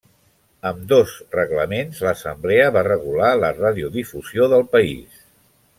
[0.69, 5.21] Amb dos reglaments l'Assemblea va regular la radiodifusió del país.